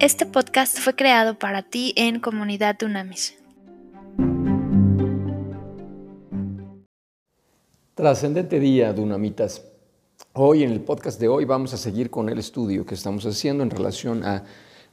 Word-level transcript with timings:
Este 0.00 0.26
podcast 0.26 0.78
fue 0.78 0.94
creado 0.94 1.40
para 1.40 1.62
ti 1.62 1.92
en 1.96 2.20
Comunidad 2.20 2.78
Dunamis. 2.78 3.36
Trascendente 7.96 8.60
día, 8.60 8.92
Dunamitas. 8.92 9.64
Hoy 10.34 10.62
en 10.62 10.70
el 10.70 10.82
podcast 10.82 11.20
de 11.20 11.26
hoy 11.26 11.44
vamos 11.46 11.74
a 11.74 11.76
seguir 11.76 12.10
con 12.10 12.28
el 12.28 12.38
estudio 12.38 12.86
que 12.86 12.94
estamos 12.94 13.26
haciendo 13.26 13.64
en 13.64 13.70
relación 13.70 14.22
a 14.22 14.44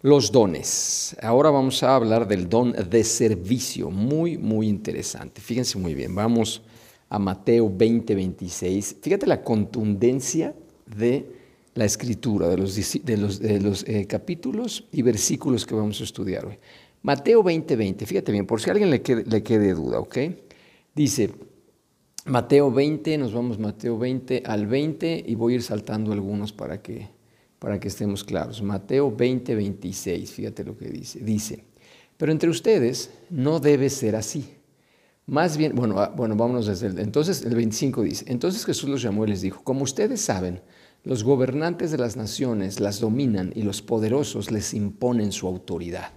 los 0.02 0.32
dones. 0.32 1.16
Ahora 1.22 1.52
vamos 1.52 1.84
a 1.84 1.96
hablar 1.96 2.28
del 2.28 2.50
don 2.50 2.72
de 2.72 3.04
servicio, 3.04 3.92
muy, 3.92 4.40
muy 4.40 4.68
interesante. 4.68 5.40
Fíjense 5.40 5.78
muy 5.78 5.94
bien, 5.94 6.16
vamos 6.16 6.64
a 7.10 7.20
Mateo 7.20 7.72
20, 7.72 8.16
26. 8.16 8.98
Fíjate 9.04 9.28
la 9.28 9.44
contundencia 9.44 10.56
de 10.88 11.45
la 11.76 11.86
escritura, 11.86 12.48
de 12.48 12.58
los, 12.58 12.76
de 12.76 13.18
los, 13.18 13.40
de 13.40 13.60
los 13.62 13.84
eh, 13.88 14.08
capítulos 14.08 14.88
y 14.92 15.02
versículos 15.02 15.66
que 15.66 15.76
vamos 15.76 16.02
a 16.02 16.06
estudiar 16.06 16.46
hoy. 16.46 16.58
Mateo 17.04 17.44
20, 17.44 17.76
20, 17.76 18.06
fíjate 18.06 18.32
bien, 18.32 18.48
por 18.48 18.62
si 18.62 18.70
a 18.70 18.74
alguien 18.74 18.90
le 18.90 19.02
quede, 19.02 19.26
le 19.26 19.44
quede 19.44 19.74
duda, 19.74 20.00
¿ok? 20.00 20.18
Dice, 20.96 21.30
Mateo 22.26 22.72
20, 22.72 23.18
nos 23.20 23.34
vamos 23.34 23.60
Mateo 23.60 24.00
20 24.00 24.44
al 24.46 24.66
20 24.66 25.26
y 25.28 25.36
voy 25.36 25.54
a 25.54 25.56
ir 25.58 25.62
saltando 25.62 26.14
algunos 26.14 26.54
para 26.54 26.82
que, 26.82 27.10
para 27.60 27.80
que 27.80 27.90
estemos 27.90 28.24
claros. 28.24 28.64
Mateo 28.64 29.16
20, 29.16 29.54
26, 29.54 30.32
fíjate 30.32 30.64
lo 30.64 30.78
que 30.78 30.90
dice. 30.90 31.20
Dice, 31.20 31.66
pero 32.18 32.32
entre 32.32 32.50
ustedes 32.50 33.12
no 33.30 33.60
debe 33.60 33.90
ser 33.90 34.16
así. 34.16 34.50
Más 35.28 35.58
bien, 35.58 35.76
bueno, 35.76 36.00
ah, 36.00 36.14
bueno, 36.16 36.36
vámonos 36.36 36.68
desde 36.68 36.88
el, 36.88 37.00
entonces 37.00 37.44
el 37.44 37.56
25 37.56 38.04
dice, 38.04 38.26
entonces 38.28 38.64
Jesús 38.66 38.90
los 38.90 39.02
llamó 39.02 39.26
y 39.26 39.30
les 39.30 39.42
dijo, 39.42 39.64
como 39.64 39.84
ustedes 39.84 40.22
saben, 40.22 40.62
los 41.06 41.24
gobernantes 41.24 41.92
de 41.92 42.00
las 42.00 42.18
naciones 42.18 42.80
las 42.80 43.00
dominan 43.00 43.54
y 43.56 43.62
los 43.62 43.84
poderosos 43.84 44.52
les 44.52 44.74
imponen 44.74 45.32
su 45.32 45.48
autoridad. 45.48 46.12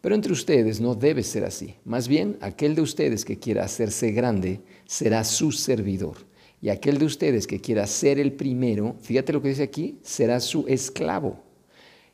Pero 0.00 0.14
entre 0.14 0.32
ustedes 0.32 0.80
no 0.80 0.94
debe 0.94 1.22
ser 1.22 1.44
así. 1.44 1.74
Más 1.84 2.08
bien, 2.08 2.38
aquel 2.40 2.74
de 2.74 2.80
ustedes 2.80 3.24
que 3.24 3.38
quiera 3.38 3.64
hacerse 3.64 4.12
grande 4.12 4.62
será 4.86 5.24
su 5.24 5.52
servidor. 5.52 6.16
Y 6.62 6.70
aquel 6.70 6.96
de 6.96 7.04
ustedes 7.04 7.46
que 7.46 7.60
quiera 7.60 7.86
ser 7.86 8.18
el 8.18 8.32
primero, 8.32 8.96
fíjate 9.02 9.34
lo 9.34 9.42
que 9.42 9.50
dice 9.50 9.64
aquí, 9.64 9.98
será 10.02 10.40
su 10.40 10.64
esclavo. 10.68 11.42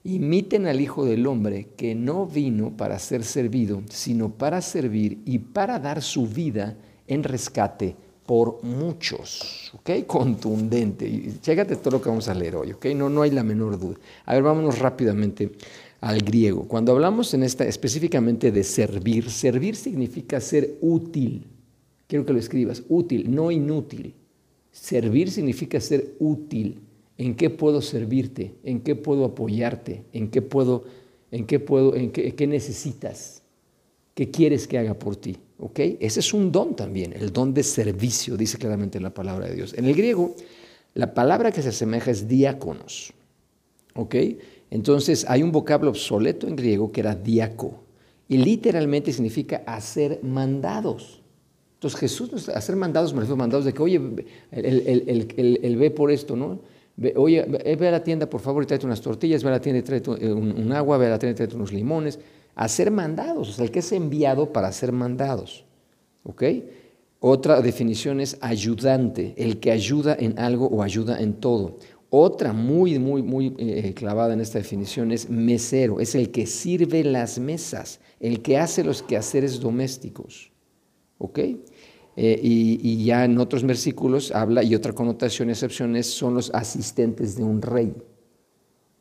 Imiten 0.02 0.66
al 0.66 0.80
Hijo 0.80 1.04
del 1.04 1.28
Hombre 1.28 1.68
que 1.76 1.94
no 1.94 2.26
vino 2.26 2.76
para 2.76 2.98
ser 2.98 3.22
servido, 3.22 3.84
sino 3.88 4.30
para 4.30 4.60
servir 4.62 5.22
y 5.24 5.38
para 5.38 5.78
dar 5.78 6.02
su 6.02 6.26
vida 6.26 6.76
en 7.06 7.22
rescate 7.22 7.94
por 8.26 8.62
muchos. 8.62 9.72
¿Ok? 9.74 10.06
Contundente. 10.06 11.06
Y 11.06 11.38
chécate 11.40 11.76
todo 11.76 11.92
lo 11.92 12.02
que 12.02 12.08
vamos 12.08 12.28
a 12.28 12.34
leer 12.34 12.56
hoy. 12.56 12.72
¿Ok? 12.72 12.86
No, 12.94 13.08
no 13.08 13.22
hay 13.22 13.30
la 13.30 13.42
menor 13.42 13.78
duda. 13.78 13.96
A 14.24 14.34
ver, 14.34 14.42
vámonos 14.42 14.78
rápidamente 14.78 15.52
al 16.02 16.20
griego. 16.20 16.66
Cuando 16.66 16.92
hablamos 16.92 17.32
en 17.32 17.44
esta 17.44 17.64
específicamente 17.64 18.50
de 18.50 18.64
servir, 18.64 19.30
servir 19.30 19.76
significa 19.76 20.40
ser 20.40 20.76
útil. 20.80 21.46
Quiero 22.08 22.26
que 22.26 22.32
lo 22.32 22.38
escribas, 22.38 22.82
útil, 22.88 23.34
no 23.34 23.50
inútil. 23.50 24.14
Servir 24.72 25.30
significa 25.30 25.80
ser 25.80 26.14
útil. 26.18 26.80
¿En 27.16 27.36
qué 27.36 27.50
puedo 27.50 27.80
servirte? 27.80 28.54
¿En 28.64 28.80
qué 28.80 28.96
puedo 28.96 29.24
apoyarte? 29.24 30.04
¿En 30.12 30.28
qué 30.28 30.42
puedo, 30.42 30.84
en 31.30 31.46
qué 31.46 31.60
puedo, 31.60 31.94
en 31.94 32.10
qué, 32.10 32.46
necesitas? 32.48 33.42
¿Qué 34.14 34.30
quieres 34.30 34.66
que 34.66 34.78
haga 34.78 34.94
por 34.94 35.14
ti? 35.14 35.36
¿Ok? 35.62 35.78
Ese 36.00 36.18
es 36.18 36.34
un 36.34 36.50
don 36.50 36.74
también, 36.74 37.12
el 37.12 37.32
don 37.32 37.54
de 37.54 37.62
servicio, 37.62 38.36
dice 38.36 38.58
claramente 38.58 38.98
la 38.98 39.14
palabra 39.14 39.46
de 39.46 39.54
Dios. 39.54 39.74
En 39.74 39.84
el 39.84 39.94
griego, 39.94 40.34
la 40.94 41.14
palabra 41.14 41.52
que 41.52 41.62
se 41.62 41.68
asemeja 41.68 42.10
es 42.10 42.26
diáconos. 42.26 43.12
¿Ok? 43.94 44.16
Entonces 44.70 45.24
hay 45.28 45.44
un 45.44 45.52
vocablo 45.52 45.90
obsoleto 45.90 46.48
en 46.48 46.56
griego 46.56 46.90
que 46.90 47.00
era 47.00 47.14
diaco 47.14 47.80
y 48.28 48.38
literalmente 48.38 49.12
significa 49.12 49.62
hacer 49.64 50.18
mandados. 50.24 51.22
Entonces 51.74 52.00
Jesús, 52.00 52.48
hacer 52.48 52.74
mandados, 52.74 53.14
me 53.14 53.20
refiero 53.20 53.36
mandados 53.36 53.64
de 53.64 53.72
que, 53.72 53.82
oye, 53.82 54.00
él, 54.50 55.76
ve 55.78 55.90
por 55.92 56.10
esto, 56.10 56.34
¿no? 56.34 56.58
oye, 57.14 57.44
ve 57.44 57.88
a 57.88 57.90
la 57.92 58.02
tienda, 58.02 58.28
por 58.28 58.40
favor, 58.40 58.64
y 58.64 58.66
tráete 58.66 58.86
unas 58.86 59.00
tortillas, 59.00 59.44
ve 59.44 59.50
a 59.50 59.52
la 59.52 59.60
tienda 59.60 59.78
y 59.78 59.82
tráete 59.82 60.10
un, 60.10 60.72
agua, 60.72 60.98
ve 60.98 61.06
a 61.06 61.10
la 61.10 61.18
tienda 61.20 61.34
y 61.34 61.36
tráete 61.36 61.54
unos 61.54 61.72
limones. 61.72 62.18
Hacer 62.54 62.90
mandados, 62.90 63.48
o 63.48 63.52
sea, 63.52 63.64
el 63.64 63.70
que 63.70 63.78
es 63.78 63.92
enviado 63.92 64.52
para 64.52 64.68
hacer 64.68 64.92
mandados. 64.92 65.64
¿Ok? 66.24 66.44
Otra 67.20 67.60
definición 67.60 68.20
es 68.20 68.36
ayudante, 68.40 69.34
el 69.36 69.60
que 69.60 69.70
ayuda 69.70 70.16
en 70.18 70.38
algo 70.38 70.66
o 70.66 70.82
ayuda 70.82 71.20
en 71.20 71.34
todo. 71.34 71.78
Otra 72.10 72.52
muy, 72.52 72.98
muy, 72.98 73.22
muy 73.22 73.54
eh, 73.58 73.94
clavada 73.94 74.34
en 74.34 74.40
esta 74.40 74.58
definición 74.58 75.12
es 75.12 75.30
mesero, 75.30 76.00
es 76.00 76.14
el 76.14 76.30
que 76.30 76.46
sirve 76.46 77.04
las 77.04 77.38
mesas, 77.38 78.00
el 78.20 78.42
que 78.42 78.58
hace 78.58 78.84
los 78.84 79.02
quehaceres 79.02 79.60
domésticos. 79.60 80.52
¿Ok? 81.18 81.38
Eh, 82.16 82.38
y, 82.42 83.04
ya 83.04 83.24
en 83.24 83.38
otros 83.38 83.64
versículos 83.64 84.32
habla, 84.32 84.62
y 84.62 84.74
otra 84.74 84.92
connotación 84.92 85.48
y 85.48 85.52
excepciones 85.52 86.06
son 86.06 86.34
los 86.34 86.50
asistentes 86.52 87.36
de 87.36 87.44
un 87.44 87.62
rey. 87.62 87.94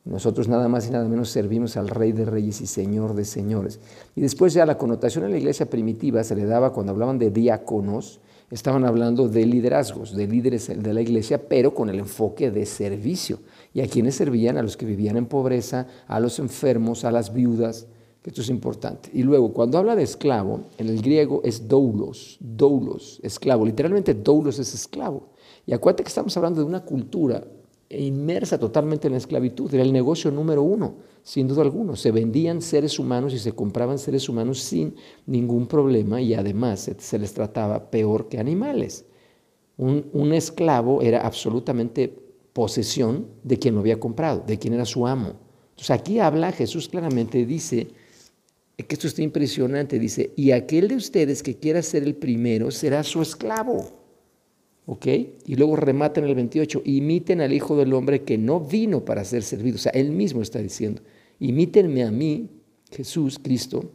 Nosotros 0.04 0.48
nada 0.48 0.66
más 0.68 0.88
y 0.88 0.90
nada 0.90 1.08
menos 1.08 1.30
servimos 1.30 1.76
al 1.76 1.88
rey 1.88 2.10
de 2.10 2.24
reyes 2.24 2.60
y 2.60 2.66
señor 2.66 3.14
de 3.14 3.24
señores. 3.24 3.78
Y 4.16 4.20
después 4.20 4.52
ya 4.52 4.66
la 4.66 4.76
connotación 4.76 5.24
en 5.24 5.30
la 5.30 5.38
iglesia 5.38 5.70
primitiva 5.70 6.24
se 6.24 6.34
le 6.34 6.44
daba 6.44 6.72
cuando 6.72 6.90
hablaban 6.90 7.18
de 7.20 7.30
diáconos, 7.30 8.20
estaban 8.50 8.84
hablando 8.84 9.28
de 9.28 9.46
liderazgos, 9.46 10.14
de 10.16 10.26
líderes 10.26 10.66
de 10.76 10.92
la 10.92 11.00
iglesia, 11.00 11.48
pero 11.48 11.72
con 11.72 11.88
el 11.88 12.00
enfoque 12.00 12.50
de 12.50 12.66
servicio. 12.66 13.38
¿Y 13.72 13.80
a 13.80 13.86
quienes 13.86 14.16
servían? 14.16 14.56
A 14.56 14.62
los 14.62 14.76
que 14.76 14.86
vivían 14.86 15.16
en 15.16 15.26
pobreza, 15.26 15.86
a 16.08 16.18
los 16.18 16.40
enfermos, 16.40 17.04
a 17.04 17.12
las 17.12 17.32
viudas 17.32 17.86
que 18.22 18.30
esto 18.30 18.42
es 18.42 18.50
importante. 18.50 19.10
Y 19.12 19.24
luego, 19.24 19.52
cuando 19.52 19.78
habla 19.78 19.96
de 19.96 20.04
esclavo, 20.04 20.60
en 20.78 20.88
el 20.88 21.02
griego 21.02 21.40
es 21.44 21.66
doulos, 21.66 22.38
doulos, 22.40 23.18
esclavo. 23.22 23.66
Literalmente 23.66 24.14
doulos 24.14 24.60
es 24.60 24.74
esclavo. 24.74 25.30
Y 25.66 25.72
acuérdate 25.72 26.04
que 26.04 26.08
estamos 26.08 26.36
hablando 26.36 26.60
de 26.60 26.66
una 26.66 26.84
cultura 26.84 27.44
inmersa 27.98 28.58
totalmente 28.58 29.06
en 29.06 29.12
la 29.12 29.18
esclavitud. 29.18 29.72
Era 29.72 29.82
el 29.82 29.92
negocio 29.92 30.30
número 30.30 30.62
uno, 30.62 30.96
sin 31.22 31.48
duda 31.48 31.62
alguna. 31.62 31.96
Se 31.96 32.10
vendían 32.10 32.62
seres 32.62 32.98
humanos 32.98 33.34
y 33.34 33.38
se 33.38 33.52
compraban 33.52 33.98
seres 33.98 34.28
humanos 34.28 34.60
sin 34.60 34.94
ningún 35.26 35.66
problema 35.66 36.20
y 36.20 36.34
además 36.34 36.90
se, 36.96 37.18
les 37.18 37.34
trataba 37.34 37.90
peor 37.90 38.28
que 38.28 38.38
animales. 38.38 39.04
Un, 39.76 40.06
un 40.12 40.32
esclavo 40.32 41.02
era 41.02 41.20
absolutamente 41.20 42.14
posesión 42.52 43.28
de 43.42 43.58
quien 43.58 43.74
lo 43.74 43.80
había 43.80 44.00
comprado, 44.00 44.44
de 44.46 44.58
quien 44.58 44.74
era 44.74 44.84
su 44.84 45.06
amo. 45.06 45.34
Entonces 45.70 45.90
aquí 45.90 46.18
habla, 46.18 46.52
Jesús 46.52 46.88
claramente 46.88 47.46
dice, 47.46 47.88
que 48.76 48.94
esto 48.94 49.06
está 49.06 49.22
impresionante, 49.22 49.98
dice, 49.98 50.32
y 50.36 50.50
aquel 50.50 50.88
de 50.88 50.96
ustedes 50.96 51.42
que 51.42 51.56
quiera 51.58 51.82
ser 51.82 52.02
el 52.02 52.14
primero 52.14 52.70
será 52.70 53.02
su 53.02 53.22
esclavo. 53.22 54.01
¿Ok? 54.86 55.06
Y 55.46 55.54
luego 55.54 55.76
remata 55.76 56.20
en 56.20 56.26
el 56.26 56.34
28, 56.34 56.82
imiten 56.84 57.40
al 57.40 57.52
Hijo 57.52 57.76
del 57.76 57.92
Hombre 57.92 58.22
que 58.22 58.36
no 58.36 58.60
vino 58.60 59.04
para 59.04 59.24
ser 59.24 59.42
servido. 59.42 59.76
O 59.76 59.78
sea, 59.78 59.92
él 59.92 60.10
mismo 60.10 60.42
está 60.42 60.58
diciendo, 60.58 61.02
imítenme 61.38 62.02
a 62.02 62.10
mí, 62.10 62.48
Jesús, 62.90 63.38
Cristo, 63.42 63.90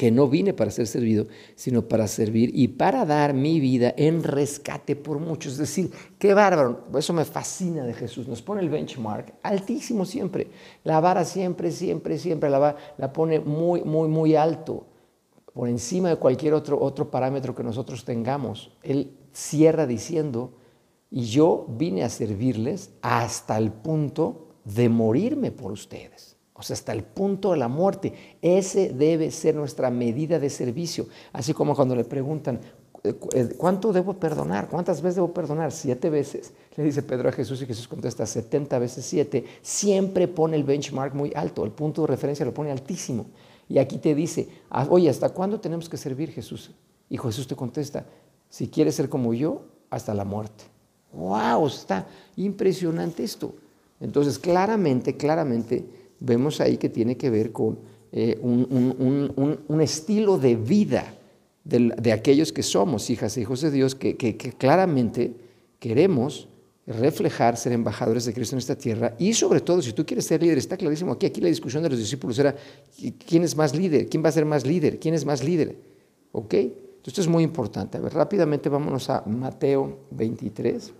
que 0.00 0.10
no 0.10 0.28
vine 0.28 0.54
para 0.54 0.70
ser 0.70 0.86
servido, 0.86 1.26
sino 1.56 1.86
para 1.86 2.08
servir 2.08 2.50
y 2.54 2.68
para 2.68 3.04
dar 3.04 3.34
mi 3.34 3.60
vida 3.60 3.92
en 3.98 4.22
rescate 4.22 4.96
por 4.96 5.18
muchos. 5.18 5.52
Es 5.52 5.58
decir, 5.58 5.90
qué 6.18 6.32
bárbaro, 6.32 6.86
eso 6.96 7.12
me 7.12 7.26
fascina 7.26 7.84
de 7.84 7.92
Jesús, 7.92 8.26
nos 8.26 8.40
pone 8.40 8.62
el 8.62 8.70
benchmark 8.70 9.34
altísimo 9.42 10.06
siempre, 10.06 10.46
la 10.84 11.00
vara 11.00 11.26
siempre, 11.26 11.70
siempre, 11.70 12.16
siempre 12.16 12.48
la, 12.48 12.76
la 12.96 13.12
pone 13.12 13.40
muy, 13.40 13.82
muy, 13.82 14.08
muy 14.08 14.36
alto, 14.36 14.86
por 15.52 15.68
encima 15.68 16.08
de 16.08 16.16
cualquier 16.16 16.54
otro, 16.54 16.80
otro 16.80 17.10
parámetro 17.10 17.54
que 17.54 17.62
nosotros 17.62 18.04
tengamos. 18.04 18.72
Él 18.82 19.16
cierra 19.32 19.86
diciendo, 19.86 20.52
y 21.10 21.24
yo 21.24 21.66
vine 21.68 22.04
a 22.04 22.08
servirles 22.08 22.90
hasta 23.02 23.58
el 23.58 23.72
punto 23.72 24.48
de 24.64 24.88
morirme 24.88 25.50
por 25.50 25.72
ustedes 25.72 26.30
o 26.60 26.62
sea, 26.62 26.74
hasta 26.74 26.92
el 26.92 27.04
punto 27.04 27.52
de 27.52 27.56
la 27.56 27.68
muerte. 27.68 28.12
Ese 28.42 28.90
debe 28.90 29.30
ser 29.30 29.54
nuestra 29.54 29.90
medida 29.90 30.38
de 30.38 30.50
servicio. 30.50 31.06
Así 31.32 31.54
como 31.54 31.74
cuando 31.74 31.96
le 31.96 32.04
preguntan, 32.04 32.60
eh, 33.02 33.14
eh, 33.32 33.54
¿cuánto 33.56 33.94
debo 33.94 34.12
perdonar? 34.20 34.68
¿Cuántas 34.68 35.00
veces 35.00 35.16
debo 35.16 35.32
perdonar? 35.32 35.72
Siete 35.72 36.10
veces. 36.10 36.52
Le 36.76 36.84
dice 36.84 37.02
Pedro 37.02 37.30
a 37.30 37.32
Jesús 37.32 37.62
y 37.62 37.66
Jesús 37.66 37.88
contesta 37.88 38.26
70 38.26 38.78
veces 38.78 39.06
siete. 39.06 39.42
Siempre 39.62 40.28
pone 40.28 40.54
el 40.54 40.64
benchmark 40.64 41.14
muy 41.14 41.32
alto, 41.34 41.64
el 41.64 41.70
punto 41.70 42.02
de 42.02 42.08
referencia 42.08 42.44
lo 42.44 42.52
pone 42.52 42.70
altísimo. 42.70 43.24
Y 43.70 43.78
aquí 43.78 43.98
te 43.98 44.16
dice, 44.16 44.48
ah, 44.68 44.84
oye, 44.90 45.08
¿hasta 45.08 45.28
cuándo 45.28 45.60
tenemos 45.60 45.88
que 45.88 45.96
servir 45.96 46.32
Jesús? 46.32 46.72
Y 47.08 47.16
Jesús 47.16 47.46
te 47.46 47.54
contesta, 47.54 48.04
si 48.48 48.66
quieres 48.66 48.96
ser 48.96 49.08
como 49.08 49.32
yo, 49.32 49.62
hasta 49.90 50.12
la 50.12 50.24
muerte. 50.24 50.64
¡Wow! 51.12 51.68
Está 51.68 52.08
impresionante 52.34 53.22
esto. 53.22 53.54
Entonces, 54.00 54.40
claramente, 54.40 55.16
claramente, 55.16 55.84
vemos 56.18 56.60
ahí 56.60 56.78
que 56.78 56.88
tiene 56.88 57.16
que 57.16 57.30
ver 57.30 57.52
con 57.52 57.78
eh, 58.10 58.40
un, 58.42 59.80
estilo 59.80 60.36
de 60.36 60.56
vida 60.56 61.14
de, 61.62 62.12
aquellos 62.12 62.52
que 62.52 62.64
somos 62.64 63.08
hijas 63.08 63.36
e 63.36 63.42
hijos 63.42 63.60
de 63.60 63.70
Dios, 63.70 63.94
que, 63.94 64.16
claramente 64.58 65.32
queremos 65.78 66.48
reflejar, 66.90 67.56
ser 67.56 67.72
embajadores 67.72 68.24
de 68.24 68.32
Cristo 68.32 68.56
en 68.56 68.58
esta 68.58 68.76
tierra 68.76 69.14
y 69.18 69.32
sobre 69.34 69.60
todo, 69.60 69.80
si 69.80 69.92
tú 69.92 70.04
quieres 70.04 70.26
ser 70.26 70.42
líder, 70.42 70.58
está 70.58 70.76
clarísimo 70.76 71.12
aquí, 71.12 71.26
aquí 71.26 71.40
la 71.40 71.48
discusión 71.48 71.82
de 71.82 71.90
los 71.90 71.98
discípulos 71.98 72.38
era, 72.38 72.54
¿quién 73.26 73.44
es 73.44 73.56
más 73.56 73.74
líder? 73.74 74.08
¿Quién 74.08 74.24
va 74.24 74.28
a 74.28 74.32
ser 74.32 74.44
más 74.44 74.66
líder? 74.66 74.98
¿Quién 74.98 75.14
es 75.14 75.24
más 75.24 75.42
líder? 75.42 75.76
¿Ok? 76.32 76.54
Esto 77.04 77.20
es 77.20 77.28
muy 77.28 77.42
importante. 77.42 77.98
A 77.98 78.00
ver, 78.00 78.12
rápidamente 78.12 78.68
vámonos 78.68 79.08
a 79.08 79.22
Mateo 79.26 80.00
23. 80.10 80.92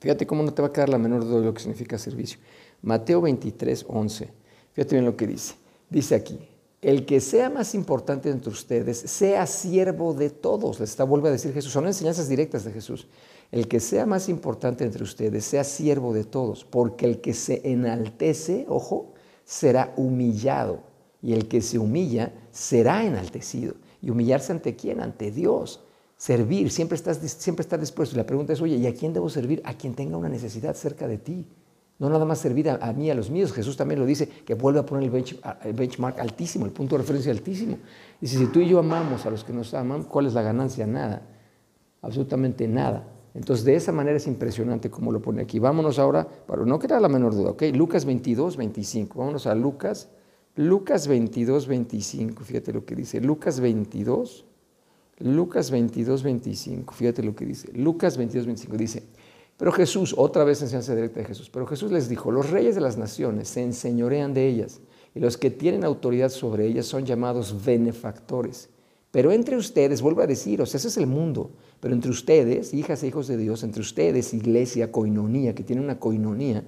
Fíjate 0.00 0.26
cómo 0.26 0.42
no 0.42 0.54
te 0.54 0.62
va 0.62 0.68
a 0.68 0.72
quedar 0.72 0.88
la 0.88 0.98
menor 0.98 1.24
duda 1.24 1.40
de 1.40 1.46
lo 1.46 1.54
que 1.54 1.60
significa 1.60 1.98
servicio. 1.98 2.38
Mateo 2.82 3.20
23, 3.20 3.86
11. 3.88 4.28
Fíjate 4.72 4.94
bien 4.94 5.04
lo 5.04 5.16
que 5.16 5.26
dice. 5.26 5.54
Dice 5.90 6.14
aquí, 6.14 6.38
el 6.80 7.06
que 7.06 7.20
sea 7.20 7.50
más 7.50 7.74
importante 7.74 8.30
entre 8.30 8.50
ustedes, 8.50 8.98
sea 8.98 9.46
siervo 9.46 10.14
de 10.14 10.30
todos. 10.30 10.78
Les 10.78 10.90
está 10.90 11.04
vuelve 11.04 11.28
a 11.28 11.32
decir 11.32 11.52
Jesús. 11.52 11.72
Son 11.72 11.86
enseñanzas 11.86 12.28
directas 12.28 12.64
de 12.64 12.72
Jesús. 12.72 13.08
El 13.50 13.66
que 13.66 13.80
sea 13.80 14.06
más 14.06 14.28
importante 14.28 14.84
entre 14.84 15.02
ustedes, 15.02 15.44
sea 15.44 15.64
siervo 15.64 16.12
de 16.12 16.24
todos, 16.24 16.64
porque 16.64 17.06
el 17.06 17.20
que 17.20 17.34
se 17.34 17.62
enaltece, 17.64 18.66
ojo, 18.68 19.14
será 19.44 19.94
humillado, 19.96 20.82
y 21.22 21.32
el 21.32 21.48
que 21.48 21.62
se 21.62 21.78
humilla 21.78 22.32
será 22.52 23.04
enaltecido. 23.04 23.74
¿Y 24.00 24.10
humillarse 24.10 24.52
ante 24.52 24.76
quién? 24.76 25.00
Ante 25.00 25.30
Dios. 25.30 25.84
Servir, 26.16 26.70
siempre 26.70 26.96
estás, 26.96 27.18
siempre 27.18 27.66
dispuesto. 27.78 28.14
Y 28.14 28.18
la 28.18 28.26
pregunta 28.26 28.52
es, 28.52 28.60
oye, 28.60 28.76
¿y 28.76 28.86
a 28.86 28.94
quién 28.94 29.12
debo 29.12 29.28
servir? 29.28 29.62
A 29.64 29.74
quien 29.74 29.94
tenga 29.94 30.16
una 30.16 30.28
necesidad 30.28 30.76
cerca 30.76 31.08
de 31.08 31.18
ti. 31.18 31.46
No 31.98 32.08
nada 32.08 32.24
más 32.24 32.38
servir 32.38 32.70
a, 32.70 32.92
mí, 32.92 33.10
a 33.10 33.14
los 33.14 33.28
míos. 33.28 33.52
Jesús 33.52 33.76
también 33.76 33.98
lo 33.98 34.06
dice, 34.06 34.28
que 34.28 34.54
vuelve 34.54 34.78
a 34.78 34.86
poner 34.86 35.10
el, 35.12 35.72
benchmark 35.74 36.20
altísimo, 36.20 36.64
el 36.64 36.70
punto 36.70 36.94
de 36.94 37.02
referencia 37.02 37.32
altísimo. 37.32 37.78
Dice, 38.20 38.38
si 38.38 38.46
tú 38.46 38.60
y 38.60 38.68
yo 38.68 38.78
amamos 38.78 39.26
a 39.26 39.30
los 39.30 39.42
que 39.42 39.52
nos 39.52 39.74
aman, 39.74 40.04
¿cuál 40.04 40.26
es 40.26 40.34
la 40.34 40.42
ganancia? 40.42 40.86
Nada. 40.86 41.22
Absolutamente 42.00 42.68
nada. 42.68 43.08
Entonces, 43.34 43.64
de 43.64 43.74
esa 43.74 43.90
manera 43.90 44.16
es 44.16 44.28
impresionante 44.28 44.90
como 44.90 45.10
lo 45.10 45.20
pone 45.20 45.42
aquí. 45.42 45.58
Vámonos 45.58 45.98
ahora, 45.98 46.26
para 46.26 46.64
no 46.64 46.78
quedar 46.78 47.02
la 47.02 47.08
menor 47.08 47.34
duda, 47.34 47.50
¿ok? 47.50 47.64
Lucas 47.74 48.04
22, 48.04 48.56
25. 48.56 49.18
Vámonos 49.18 49.46
a 49.48 49.54
Lucas, 49.56 50.08
Lucas 50.54 51.08
22, 51.08 51.66
25. 51.66 52.44
Fíjate 52.44 52.72
lo 52.72 52.84
que 52.84 52.94
dice. 52.94 53.20
Lucas 53.20 53.58
22, 53.58 54.44
Lucas 55.18 55.70
22, 55.70 56.22
25. 56.22 56.94
Fíjate 56.94 57.22
lo 57.22 57.34
que 57.34 57.44
dice. 57.44 57.72
Lucas 57.72 58.16
22, 58.16 58.46
25 58.46 58.76
dice, 58.76 59.02
pero 59.58 59.72
Jesús, 59.72 60.14
otra 60.16 60.44
vez 60.44 60.62
enseñanza 60.62 60.94
directa 60.94 61.18
de 61.18 61.26
Jesús, 61.26 61.50
pero 61.50 61.66
Jesús 61.66 61.90
les 61.90 62.08
dijo, 62.08 62.30
los 62.30 62.48
reyes 62.48 62.76
de 62.76 62.80
las 62.80 62.96
naciones 62.96 63.48
se 63.48 63.62
enseñorean 63.62 64.32
de 64.32 64.46
ellas 64.46 64.80
y 65.16 65.20
los 65.20 65.36
que 65.36 65.50
tienen 65.50 65.84
autoridad 65.84 66.28
sobre 66.28 66.66
ellas 66.66 66.86
son 66.86 67.04
llamados 67.04 67.64
benefactores. 67.64 68.70
Pero 69.10 69.32
entre 69.32 69.56
ustedes, 69.56 70.00
vuelvo 70.00 70.22
a 70.22 70.28
decir, 70.28 70.62
o 70.62 70.66
sea, 70.66 70.78
ese 70.78 70.88
es 70.88 70.96
el 70.96 71.08
mundo, 71.08 71.50
pero 71.80 71.92
entre 71.92 72.10
ustedes, 72.10 72.72
hijas 72.72 73.02
e 73.02 73.08
hijos 73.08 73.26
de 73.26 73.36
Dios, 73.36 73.64
entre 73.64 73.80
ustedes, 73.80 74.32
iglesia, 74.32 74.92
coinonía, 74.92 75.56
que 75.56 75.64
tiene 75.64 75.82
una 75.82 75.98
coinonía, 75.98 76.64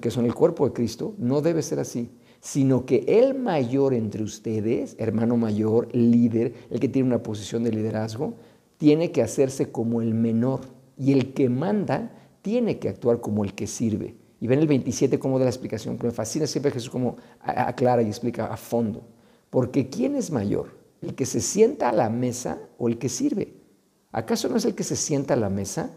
que 0.00 0.10
son 0.10 0.24
el 0.24 0.34
cuerpo 0.34 0.66
de 0.66 0.72
Cristo, 0.72 1.14
no 1.18 1.42
debe 1.42 1.62
ser 1.62 1.78
así, 1.78 2.10
sino 2.40 2.86
que 2.86 3.04
el 3.06 3.38
mayor 3.38 3.92
entre 3.92 4.22
ustedes, 4.22 4.94
hermano 4.98 5.36
mayor, 5.36 5.94
líder, 5.94 6.54
el 6.70 6.80
que 6.80 6.88
tiene 6.88 7.08
una 7.08 7.22
posición 7.22 7.64
de 7.64 7.72
liderazgo, 7.72 8.34
tiene 8.78 9.10
que 9.10 9.20
hacerse 9.20 9.70
como 9.70 10.00
el 10.00 10.14
menor 10.14 10.60
y 10.98 11.12
el 11.12 11.32
que 11.32 11.48
manda 11.48 12.12
tiene 12.42 12.78
que 12.78 12.88
actuar 12.88 13.20
como 13.20 13.44
el 13.44 13.54
que 13.54 13.66
sirve. 13.66 14.16
Y 14.40 14.46
ven 14.46 14.60
el 14.60 14.68
27 14.68 15.18
como 15.18 15.38
de 15.38 15.44
la 15.44 15.50
explicación, 15.50 15.98
que 15.98 16.06
me 16.06 16.12
fascina 16.12 16.46
siempre 16.46 16.70
Jesús 16.70 16.90
como 16.90 17.16
aclara 17.40 18.02
y 18.02 18.06
explica 18.06 18.46
a 18.46 18.56
fondo. 18.56 19.02
Porque 19.50 19.88
¿quién 19.88 20.14
es 20.14 20.30
mayor? 20.30 20.76
¿El 21.02 21.14
que 21.14 21.26
se 21.26 21.40
sienta 21.40 21.88
a 21.88 21.92
la 21.92 22.08
mesa 22.08 22.58
o 22.78 22.88
el 22.88 22.98
que 22.98 23.08
sirve? 23.08 23.54
¿Acaso 24.12 24.48
no 24.48 24.56
es 24.56 24.64
el 24.64 24.74
que 24.74 24.84
se 24.84 24.96
sienta 24.96 25.34
a 25.34 25.36
la 25.36 25.48
mesa? 25.48 25.90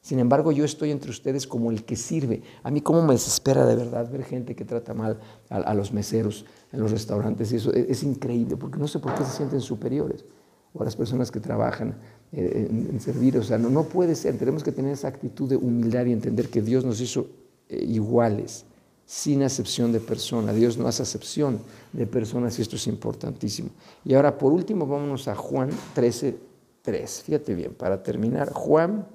Sin 0.00 0.18
embargo, 0.18 0.52
yo 0.52 0.66
estoy 0.66 0.90
entre 0.90 1.10
ustedes 1.10 1.46
como 1.46 1.70
el 1.70 1.84
que 1.84 1.96
sirve. 1.96 2.42
A 2.62 2.70
mí 2.70 2.82
cómo 2.82 3.02
me 3.02 3.14
desespera 3.14 3.64
de 3.64 3.74
verdad 3.74 4.10
ver 4.10 4.22
gente 4.24 4.54
que 4.54 4.66
trata 4.66 4.92
mal 4.92 5.18
a, 5.48 5.72
los 5.72 5.92
meseros 5.92 6.44
en 6.72 6.80
los 6.80 6.90
restaurantes. 6.90 7.52
Y 7.52 7.56
eso 7.56 7.72
es, 7.72 8.02
increíble, 8.02 8.56
porque 8.58 8.78
no 8.78 8.86
sé 8.86 8.98
por 8.98 9.14
qué 9.14 9.24
se 9.24 9.30
sienten 9.30 9.62
superiores. 9.62 10.26
O 10.74 10.84
las 10.84 10.96
personas 10.96 11.30
que 11.30 11.40
trabajan 11.40 11.94
eh, 12.32 12.68
en, 12.68 13.00
servir. 13.00 13.38
O 13.38 13.42
sea, 13.42 13.58
no, 13.58 13.70
no 13.70 13.84
puede 13.84 14.14
ser. 14.14 14.36
Tenemos 14.36 14.62
que 14.64 14.72
tener 14.72 14.92
esa 14.92 15.08
actitud 15.08 15.48
de 15.48 15.56
humildad 15.56 16.04
y 16.06 16.12
entender 16.12 16.48
que 16.48 16.60
Dios 16.60 16.84
nos 16.84 17.00
hizo 17.00 17.28
eh, 17.68 17.84
iguales 17.88 18.64
sin 19.06 19.42
acepción 19.42 19.92
de 19.92 20.00
persona. 20.00 20.52
Dios 20.52 20.76
no 20.76 20.88
hace 20.88 21.02
acepción 21.02 21.60
de 21.92 22.06
personas 22.06 22.58
y 22.58 22.62
esto 22.62 22.76
es 22.76 22.86
importantísimo. 22.86 23.70
Y 24.04 24.14
ahora, 24.14 24.36
por 24.36 24.52
último, 24.52 24.86
vámonos 24.86 25.28
a 25.28 25.34
Juan 25.34 25.70
13, 25.94 26.36
3. 26.82 27.22
Fíjate 27.22 27.54
bien, 27.54 27.74
para 27.74 28.02
terminar, 28.02 28.52
Juan 28.52 29.06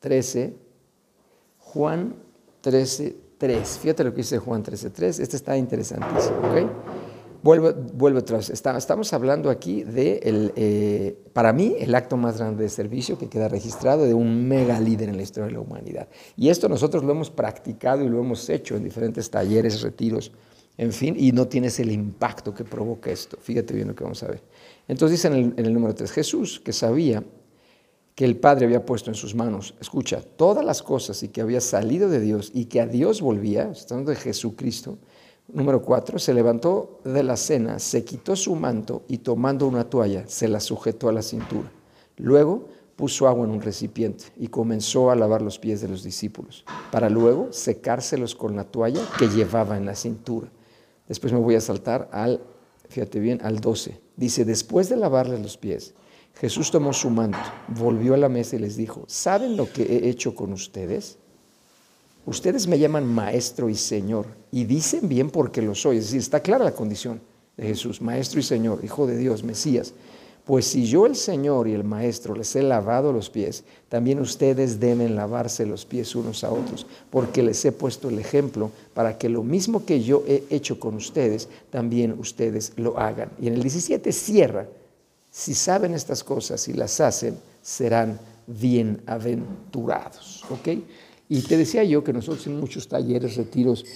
13, 0.00 0.54
Juan 1.58 2.14
13, 2.60 3.16
3. 3.38 3.78
Fíjate 3.78 4.04
lo 4.04 4.10
que 4.10 4.18
dice 4.18 4.38
Juan 4.38 4.62
13, 4.62 4.90
3. 4.90 5.20
Este 5.20 5.36
está 5.36 5.56
interesantísimo, 5.56 6.38
¿ok? 6.38 6.99
Vuelve 7.42 8.18
otra 8.18 8.36
vez. 8.36 8.50
estamos 8.50 9.12
hablando 9.14 9.48
aquí 9.48 9.82
de, 9.82 10.20
el, 10.24 10.52
eh, 10.56 11.16
para 11.32 11.52
mí, 11.52 11.74
el 11.78 11.94
acto 11.94 12.16
más 12.18 12.38
grande 12.38 12.64
de 12.64 12.68
servicio 12.68 13.18
que 13.18 13.28
queda 13.28 13.48
registrado 13.48 14.04
de 14.04 14.12
un 14.12 14.46
mega 14.46 14.78
líder 14.78 15.08
en 15.08 15.16
la 15.16 15.22
historia 15.22 15.46
de 15.46 15.52
la 15.52 15.60
humanidad. 15.60 16.08
Y 16.36 16.50
esto 16.50 16.68
nosotros 16.68 17.02
lo 17.02 17.12
hemos 17.12 17.30
practicado 17.30 18.04
y 18.04 18.08
lo 18.08 18.20
hemos 18.20 18.48
hecho 18.50 18.76
en 18.76 18.84
diferentes 18.84 19.30
talleres, 19.30 19.80
retiros, 19.80 20.32
en 20.76 20.92
fin, 20.92 21.14
y 21.18 21.32
no 21.32 21.48
tienes 21.48 21.80
el 21.80 21.90
impacto 21.90 22.54
que 22.54 22.64
provoca 22.64 23.10
esto. 23.10 23.38
Fíjate 23.40 23.74
bien 23.74 23.88
lo 23.88 23.94
que 23.94 24.04
vamos 24.04 24.22
a 24.22 24.28
ver. 24.28 24.42
Entonces 24.86 25.18
dice 25.18 25.28
en 25.28 25.34
el, 25.34 25.54
en 25.56 25.66
el 25.66 25.72
número 25.72 25.94
3, 25.94 26.10
Jesús, 26.12 26.60
que 26.60 26.72
sabía 26.72 27.24
que 28.14 28.24
el 28.26 28.36
Padre 28.36 28.66
había 28.66 28.84
puesto 28.84 29.10
en 29.10 29.14
sus 29.14 29.34
manos, 29.34 29.74
escucha, 29.80 30.20
todas 30.20 30.62
las 30.62 30.82
cosas 30.82 31.22
y 31.22 31.28
que 31.28 31.40
había 31.40 31.62
salido 31.62 32.10
de 32.10 32.20
Dios 32.20 32.50
y 32.52 32.66
que 32.66 32.82
a 32.82 32.86
Dios 32.86 33.22
volvía, 33.22 33.70
estando 33.70 34.10
de 34.10 34.16
Jesucristo, 34.16 34.98
Número 35.52 35.82
cuatro, 35.82 36.18
se 36.18 36.34
levantó 36.34 37.00
de 37.04 37.22
la 37.22 37.36
cena, 37.36 37.78
se 37.78 38.04
quitó 38.04 38.36
su 38.36 38.54
manto 38.54 39.02
y 39.08 39.18
tomando 39.18 39.66
una 39.66 39.88
toalla 39.88 40.24
se 40.26 40.48
la 40.48 40.60
sujetó 40.60 41.08
a 41.08 41.12
la 41.12 41.22
cintura. 41.22 41.70
Luego 42.16 42.68
puso 42.96 43.26
agua 43.26 43.46
en 43.46 43.52
un 43.52 43.62
recipiente 43.62 44.26
y 44.36 44.48
comenzó 44.48 45.10
a 45.10 45.16
lavar 45.16 45.40
los 45.40 45.58
pies 45.58 45.80
de 45.80 45.88
los 45.88 46.02
discípulos, 46.02 46.64
para 46.92 47.08
luego 47.08 47.48
secárselos 47.50 48.34
con 48.34 48.54
la 48.56 48.64
toalla 48.64 49.00
que 49.18 49.28
llevaba 49.28 49.76
en 49.76 49.86
la 49.86 49.94
cintura. 49.94 50.48
Después 51.08 51.32
me 51.32 51.38
voy 51.38 51.54
a 51.54 51.60
saltar 51.60 52.08
al, 52.12 52.42
fíjate 52.88 53.18
bien, 53.18 53.40
al 53.42 53.60
12. 53.60 54.00
Dice, 54.16 54.44
después 54.44 54.88
de 54.90 54.96
lavarles 54.96 55.40
los 55.40 55.56
pies, 55.56 55.94
Jesús 56.34 56.70
tomó 56.70 56.92
su 56.92 57.10
manto, 57.10 57.38
volvió 57.68 58.14
a 58.14 58.18
la 58.18 58.28
mesa 58.28 58.56
y 58.56 58.60
les 58.60 58.76
dijo, 58.76 59.04
¿saben 59.06 59.56
lo 59.56 59.72
que 59.72 59.82
he 59.82 60.08
hecho 60.08 60.34
con 60.34 60.52
ustedes? 60.52 61.18
Ustedes 62.26 62.66
me 62.66 62.78
llaman 62.78 63.06
maestro 63.06 63.68
y 63.68 63.74
señor 63.74 64.26
y 64.52 64.64
dicen 64.64 65.08
bien 65.08 65.30
porque 65.30 65.62
lo 65.62 65.74
soy. 65.74 65.98
Es 65.98 66.04
decir, 66.04 66.20
está 66.20 66.40
clara 66.40 66.64
la 66.64 66.74
condición 66.74 67.20
de 67.56 67.66
Jesús, 67.66 68.00
maestro 68.00 68.40
y 68.40 68.42
señor, 68.42 68.80
hijo 68.84 69.06
de 69.06 69.16
Dios, 69.16 69.42
Mesías. 69.44 69.92
Pues 70.44 70.66
si 70.66 70.84
yo 70.84 71.06
el 71.06 71.14
Señor 71.14 71.68
y 71.68 71.74
el 71.74 71.84
Maestro 71.84 72.34
les 72.34 72.56
he 72.56 72.62
lavado 72.62 73.12
los 73.12 73.30
pies, 73.30 73.62
también 73.88 74.18
ustedes 74.18 74.80
deben 74.80 75.14
lavarse 75.14 75.64
los 75.64 75.84
pies 75.84 76.16
unos 76.16 76.42
a 76.42 76.50
otros, 76.50 76.86
porque 77.10 77.42
les 77.42 77.64
he 77.64 77.70
puesto 77.70 78.08
el 78.08 78.18
ejemplo 78.18 78.72
para 78.92 79.16
que 79.16 79.28
lo 79.28 79.44
mismo 79.44 79.84
que 79.84 80.02
yo 80.02 80.24
he 80.26 80.42
hecho 80.50 80.80
con 80.80 80.96
ustedes, 80.96 81.48
también 81.70 82.18
ustedes 82.18 82.72
lo 82.76 82.98
hagan. 82.98 83.30
Y 83.40 83.46
en 83.46 83.54
el 83.54 83.62
17 83.62 84.10
cierra, 84.10 84.66
si 85.30 85.54
saben 85.54 85.94
estas 85.94 86.24
cosas 86.24 86.66
y 86.66 86.72
las 86.72 87.00
hacen, 87.00 87.38
serán 87.62 88.18
bienaventurados. 88.48 90.42
¿Ok? 90.50 90.68
Y 91.30 91.42
te 91.42 91.56
decía 91.56 91.84
yo 91.84 92.02
que 92.02 92.12
nosotros 92.12 92.44
en 92.48 92.58
muchos 92.58 92.88
talleres, 92.88 93.36
retiros, 93.36 93.86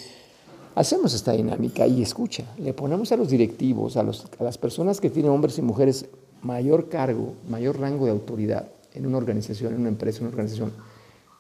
hacemos 0.77 1.13
esta 1.15 1.33
dinámica 1.33 1.85
y 1.85 2.01
escucha, 2.01 2.45
le 2.59 2.73
ponemos 2.73 3.11
a 3.11 3.17
los 3.17 3.29
directivos, 3.29 3.97
a, 3.97 4.05
las 4.05 4.57
personas 4.57 5.01
que 5.01 5.11
tienen 5.11 5.33
hombres 5.33 5.59
y 5.59 5.63
mujeres 5.63 6.07
mayor 6.43 6.89
cargo, 6.89 7.35
mayor 7.49 7.81
rango 7.81 8.05
de 8.05 8.13
autoridad 8.13 8.69
en 8.95 9.05
una 9.05 9.19
organización, 9.19 9.75
en 9.75 9.81
una 9.81 9.89
empresa, 9.89 10.19
en 10.19 10.27
una 10.27 10.31
organización, 10.31 10.73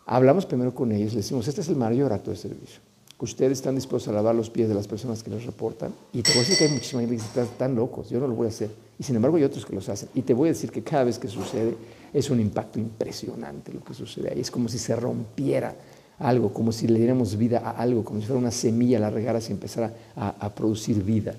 hablamos 0.04 0.46
primero 0.46 0.74
con 0.74 0.90
ellos, 0.90 1.14
les 1.14 1.26
decimos, 1.26 1.46
este 1.46 1.60
es 1.60 1.68
el 1.68 1.76
mayor 1.76 2.12
acto 2.12 2.32
de 2.32 2.38
servicio. 2.38 2.80
Ustedes 3.20 3.52
están 3.52 3.76
dispuestos 3.76 4.12
a 4.12 4.16
lavar 4.16 4.34
los 4.34 4.50
pies 4.50 4.68
de 4.68 4.74
las 4.74 4.88
personas 4.88 5.22
que 5.22 5.30
les 5.30 5.46
reportan. 5.46 5.94
Y 6.12 6.22
te 6.22 6.30
voy 6.30 6.38
a 6.38 6.40
decir 6.40 6.58
que 6.58 6.64
hay 6.64 6.70
muchísimas 6.72 7.06
gente 7.06 7.16
que 7.22 7.28
están 7.28 7.46
tan 7.56 7.76
locos, 7.76 8.10
yo 8.10 8.18
no 8.18 8.26
lo 8.26 8.34
voy 8.34 8.46
a 8.46 8.48
hacer. 8.48 8.70
Y 8.98 9.04
sin 9.04 9.14
embargo 9.14 9.36
hay 9.36 9.44
otros 9.44 9.64
que 9.64 9.72
los 9.72 9.88
hacen. 9.88 10.08
Y 10.12 10.22
te 10.22 10.34
voy 10.34 10.48
a 10.48 10.52
decir 10.52 10.72
que 10.72 10.82
cada 10.82 11.04
vez 11.04 11.20
que 11.20 11.28
sucede, 11.28 11.76
es 12.14 12.30
un 12.30 12.40
impacto 12.40 12.78
impresionante 12.78 13.72
lo 13.72 13.82
que 13.82 13.92
sucede 13.92 14.30
ahí. 14.30 14.40
Es 14.40 14.50
como 14.50 14.68
si 14.68 14.78
se 14.78 14.94
rompiera 14.94 15.74
algo, 16.18 16.52
como 16.52 16.70
si 16.70 16.86
le 16.86 16.98
diéramos 16.98 17.36
vida 17.36 17.58
a 17.58 17.70
algo, 17.72 18.04
como 18.04 18.20
si 18.20 18.26
fuera 18.26 18.38
una 18.38 18.52
semilla, 18.52 19.00
la 19.00 19.10
regaras 19.10 19.50
y 19.50 19.52
empezara 19.52 19.92
a, 20.14 20.54
producir 20.54 21.02
vida. 21.02 21.34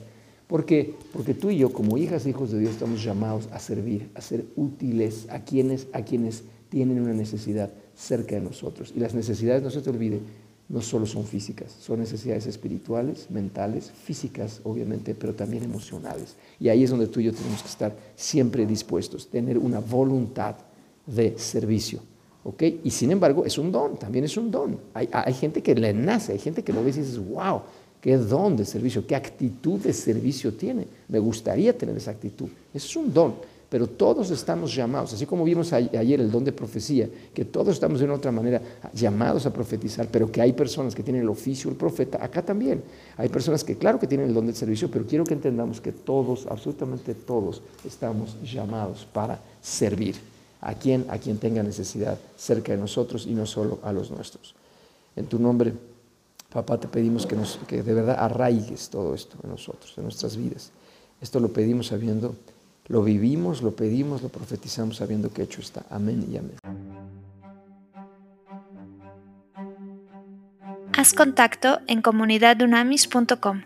¿Por 0.48 0.65
qué? 0.65 0.94
Porque 1.13 1.34
tú 1.34 1.50
y 1.50 1.58
yo, 1.58 1.72
como 1.72 1.98
hijas 1.98 2.25
e 2.25 2.29
hijos 2.29 2.51
de 2.51 2.60
Dios, 2.60 2.74
estamos 2.74 3.01
llamados 3.01 3.48
a 3.53 3.60
servir, 3.60 4.12
a 4.13 4.22
ser 4.22 4.46
útiles 4.58 5.27
a 5.29 5.39
quienes, 5.39 5.88
a 5.94 6.01
quienes 6.01 6.44
tienen 6.70 7.01
una 7.01 7.13
necesidad 7.13 7.72
cerca 7.96 8.36
de 8.36 8.41
nosotros. 8.41 8.91
Y 8.94 9.00
las 9.00 9.15
necesidades, 9.15 9.63
no 9.63 9.70
se 9.70 9.82
te 9.82 9.89
olvide, 9.89 10.20
no 10.67 10.81
solo 10.81 11.05
son 11.05 11.25
físicas, 11.25 11.72
son 11.79 12.00
necesidades 12.00 12.48
espirituales, 12.48 13.29
mentales, 13.29 13.91
físicas, 13.91 14.62
obviamente, 14.63 15.13
pero 15.13 15.34
también 15.34 15.63
emocionales. 15.63 16.36
Y 16.60 16.69
ahí 16.69 16.84
es 16.84 16.89
donde 16.89 17.07
tú 17.07 17.19
y 17.19 17.25
yo 17.25 17.34
tenemos 17.34 17.62
que 17.62 17.69
estar 17.69 17.95
siempre 18.15 18.65
dispuestos, 18.65 19.27
tener 19.29 19.57
una 19.57 19.79
voluntad 19.79 20.55
de 21.05 21.38
servicio, 21.38 22.00
¿ok? 22.43 22.63
Y 22.84 22.89
sin 22.89 23.12
embargo 23.12 23.45
es 23.45 23.57
un 23.60 23.72
don, 23.72 23.98
también 23.98 24.25
es 24.25 24.38
un 24.38 24.50
don. 24.50 24.79
Hay, 24.93 25.34
gente 25.34 25.62
que 25.62 25.75
le 25.75 25.93
nace, 25.93 26.31
hay 26.31 26.39
gente 26.39 26.63
que 26.63 26.74
lo 26.74 26.84
ve 26.84 26.89
y 26.89 26.93
dices, 26.93 27.19
wow, 27.19 27.62
qué 28.01 28.17
don 28.17 28.57
de 28.57 28.65
servicio, 28.65 29.05
qué 29.05 29.15
actitud 29.15 29.79
de 29.79 29.93
servicio 29.93 30.53
tiene. 30.55 30.88
Me 31.07 31.19
gustaría 31.19 31.77
tener 31.77 31.95
esa 31.95 32.12
actitud. 32.12 32.50
Es 32.74 32.95
un 32.95 33.13
don 33.13 33.36
pero 33.69 33.88
todos 33.88 34.29
estamos 34.29 34.74
llamados, 34.74 35.13
así 35.13 35.25
como 35.25 35.43
vimos 35.43 35.74
ayer 35.74 36.19
el 36.19 36.31
don 36.31 36.43
de 36.43 36.51
profecía, 36.51 37.10
que 37.34 37.45
todos 37.45 37.69
estamos 37.69 38.00
de 38.00 38.05
una 38.05 38.15
otra 38.15 38.31
manera 38.31 38.62
llamados 38.93 39.45
a 39.45 39.53
profetizar, 39.53 40.07
pero 40.12 40.31
que 40.31 40.41
hay 40.41 40.53
personas 40.53 40.93
que 40.93 41.03
tienen 41.03 41.24
el 41.24 41.29
oficio 41.29 41.69
del 41.69 41.77
profeta, 41.77 42.24
acá 42.24 42.43
también. 42.43 42.84
Hay 43.17 43.29
personas 43.29 43.63
que 43.63 43.77
claro 43.77 44.00
que 44.00 44.07
tienen 44.07 44.27
el 44.27 44.34
don 44.34 44.45
del 44.45 44.55
servicio, 44.55 44.89
pero 44.91 45.05
quiero 45.05 45.24
que 45.24 45.34
entendamos 45.34 45.81
que 45.81 45.91
todos, 45.91 46.45
absolutamente 46.48 47.15
todos, 47.15 47.62
estamos 47.86 48.38
llamados 48.43 49.07
para 49.12 49.39
servir 49.62 50.15
a 50.62 50.74
quien, 50.75 51.05
a 51.10 51.17
quien 51.17 51.38
tenga 51.38 51.63
necesidad 51.63 52.17
cerca 52.38 52.72
de 52.72 52.77
nosotros 52.77 53.25
y 53.25 53.34
no 53.34 53.45
solo 53.45 53.79
a 53.84 53.91
los 53.91 54.12
nuestros. 54.12 54.55
En 55.15 55.25
tu 55.25 55.39
nombre, 55.39 55.74
papá, 56.51 56.79
te 56.79 56.88
pedimos 56.88 57.25
que, 57.25 57.36
que 57.67 57.84
de 57.84 57.93
verdad 57.93 58.17
arraigues 58.19 58.89
todo 58.89 59.13
esto 59.13 59.38
en 59.43 59.50
nosotros, 59.50 59.93
en 59.98 60.03
nuestras 60.03 60.38
vidas. 60.38 60.72
Esto 61.22 61.39
lo 61.39 61.51
pedimos 61.51 61.88
sabiendo 61.88 62.36
lo 62.88 63.04
vivimos, 63.04 63.62
lo 63.62 63.75
pedimos, 63.75 64.22
lo 64.22 64.30
profetizamos 64.30 64.98
sabiendo 64.98 65.32
que 65.32 65.44
hecho 65.44 65.62
está. 65.62 65.86
Amén 65.89 66.27
y 66.32 66.38
amén. 66.38 66.58
Haz 70.98 71.13
contacto 71.13 71.80
en 71.88 72.01
comunidadunamis.com. 72.01 73.63